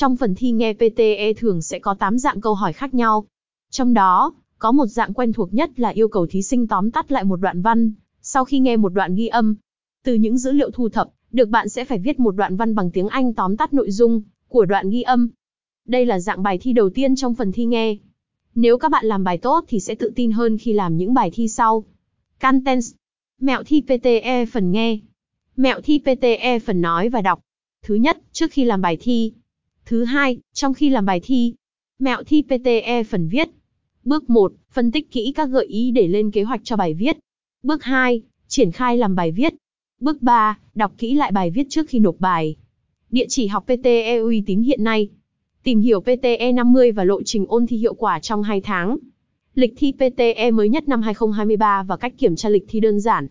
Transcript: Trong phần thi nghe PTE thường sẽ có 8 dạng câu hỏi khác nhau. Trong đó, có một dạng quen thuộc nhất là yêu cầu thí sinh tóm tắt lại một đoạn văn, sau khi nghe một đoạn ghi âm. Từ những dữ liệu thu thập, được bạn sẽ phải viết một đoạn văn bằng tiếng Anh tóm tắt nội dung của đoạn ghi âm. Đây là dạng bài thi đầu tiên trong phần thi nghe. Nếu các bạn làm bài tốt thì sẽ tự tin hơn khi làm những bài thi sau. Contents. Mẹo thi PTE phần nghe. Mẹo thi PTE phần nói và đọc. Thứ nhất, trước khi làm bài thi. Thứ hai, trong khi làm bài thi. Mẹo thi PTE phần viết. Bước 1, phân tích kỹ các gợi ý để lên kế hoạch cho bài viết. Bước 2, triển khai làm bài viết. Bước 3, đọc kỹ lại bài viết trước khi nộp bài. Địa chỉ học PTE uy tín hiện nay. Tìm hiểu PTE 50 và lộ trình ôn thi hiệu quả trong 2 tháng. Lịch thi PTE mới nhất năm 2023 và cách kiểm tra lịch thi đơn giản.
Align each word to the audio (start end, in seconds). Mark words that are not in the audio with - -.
Trong 0.00 0.16
phần 0.16 0.34
thi 0.34 0.50
nghe 0.50 0.74
PTE 0.74 1.32
thường 1.36 1.62
sẽ 1.62 1.78
có 1.78 1.94
8 1.94 2.18
dạng 2.18 2.40
câu 2.40 2.54
hỏi 2.54 2.72
khác 2.72 2.94
nhau. 2.94 3.24
Trong 3.70 3.94
đó, 3.94 4.34
có 4.58 4.72
một 4.72 4.86
dạng 4.86 5.14
quen 5.14 5.32
thuộc 5.32 5.54
nhất 5.54 5.80
là 5.80 5.88
yêu 5.88 6.08
cầu 6.08 6.26
thí 6.26 6.42
sinh 6.42 6.66
tóm 6.66 6.90
tắt 6.90 7.12
lại 7.12 7.24
một 7.24 7.36
đoạn 7.36 7.62
văn, 7.62 7.92
sau 8.20 8.44
khi 8.44 8.58
nghe 8.58 8.76
một 8.76 8.88
đoạn 8.88 9.14
ghi 9.14 9.26
âm. 9.26 9.54
Từ 10.04 10.14
những 10.14 10.38
dữ 10.38 10.52
liệu 10.52 10.70
thu 10.70 10.88
thập, 10.88 11.08
được 11.32 11.48
bạn 11.48 11.68
sẽ 11.68 11.84
phải 11.84 11.98
viết 11.98 12.20
một 12.20 12.30
đoạn 12.30 12.56
văn 12.56 12.74
bằng 12.74 12.90
tiếng 12.90 13.08
Anh 13.08 13.34
tóm 13.34 13.56
tắt 13.56 13.74
nội 13.74 13.90
dung 13.90 14.22
của 14.48 14.64
đoạn 14.64 14.90
ghi 14.90 15.02
âm. 15.02 15.28
Đây 15.88 16.06
là 16.06 16.20
dạng 16.20 16.42
bài 16.42 16.58
thi 16.58 16.72
đầu 16.72 16.90
tiên 16.90 17.16
trong 17.16 17.34
phần 17.34 17.52
thi 17.52 17.64
nghe. 17.64 17.96
Nếu 18.54 18.78
các 18.78 18.90
bạn 18.90 19.06
làm 19.06 19.24
bài 19.24 19.38
tốt 19.38 19.64
thì 19.68 19.80
sẽ 19.80 19.94
tự 19.94 20.12
tin 20.16 20.32
hơn 20.32 20.58
khi 20.58 20.72
làm 20.72 20.96
những 20.96 21.14
bài 21.14 21.30
thi 21.34 21.48
sau. 21.48 21.84
Contents. 22.40 22.92
Mẹo 23.40 23.62
thi 23.62 23.80
PTE 23.80 24.46
phần 24.46 24.70
nghe. 24.70 24.98
Mẹo 25.56 25.80
thi 25.80 25.98
PTE 25.98 26.58
phần 26.58 26.80
nói 26.80 27.08
và 27.08 27.22
đọc. 27.22 27.40
Thứ 27.82 27.94
nhất, 27.94 28.18
trước 28.32 28.50
khi 28.50 28.64
làm 28.64 28.80
bài 28.80 28.96
thi. 29.00 29.32
Thứ 29.90 30.04
hai, 30.04 30.38
trong 30.52 30.74
khi 30.74 30.88
làm 30.90 31.06
bài 31.06 31.20
thi. 31.24 31.54
Mẹo 31.98 32.22
thi 32.26 32.42
PTE 32.42 33.04
phần 33.04 33.28
viết. 33.28 33.48
Bước 34.04 34.30
1, 34.30 34.52
phân 34.72 34.92
tích 34.92 35.10
kỹ 35.10 35.32
các 35.36 35.44
gợi 35.46 35.66
ý 35.66 35.90
để 35.90 36.08
lên 36.08 36.30
kế 36.30 36.42
hoạch 36.42 36.60
cho 36.64 36.76
bài 36.76 36.94
viết. 36.94 37.16
Bước 37.62 37.84
2, 37.84 38.22
triển 38.48 38.72
khai 38.72 38.96
làm 38.96 39.14
bài 39.14 39.32
viết. 39.32 39.54
Bước 40.00 40.22
3, 40.22 40.58
đọc 40.74 40.92
kỹ 40.98 41.14
lại 41.14 41.32
bài 41.32 41.50
viết 41.50 41.66
trước 41.70 41.88
khi 41.88 41.98
nộp 41.98 42.14
bài. 42.18 42.56
Địa 43.10 43.24
chỉ 43.28 43.46
học 43.46 43.64
PTE 43.64 44.16
uy 44.16 44.42
tín 44.46 44.62
hiện 44.62 44.84
nay. 44.84 45.08
Tìm 45.62 45.80
hiểu 45.80 46.00
PTE 46.00 46.52
50 46.52 46.92
và 46.92 47.04
lộ 47.04 47.22
trình 47.22 47.46
ôn 47.48 47.66
thi 47.66 47.76
hiệu 47.76 47.94
quả 47.94 48.18
trong 48.20 48.42
2 48.42 48.60
tháng. 48.60 48.96
Lịch 49.54 49.72
thi 49.76 49.92
PTE 49.92 50.50
mới 50.50 50.68
nhất 50.68 50.88
năm 50.88 51.02
2023 51.02 51.82
và 51.82 51.96
cách 51.96 52.12
kiểm 52.18 52.36
tra 52.36 52.48
lịch 52.48 52.64
thi 52.68 52.80
đơn 52.80 53.00
giản. 53.00 53.28